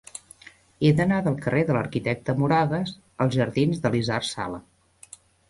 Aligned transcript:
He 0.85 0.89
d'anar 0.99 1.19
del 1.27 1.37
carrer 1.43 1.61
de 1.67 1.75
l'Arquitecte 1.77 2.35
Moragas 2.39 2.95
als 3.27 3.37
jardins 3.41 3.85
d'Elisard 3.85 4.29
Sala. 4.33 4.63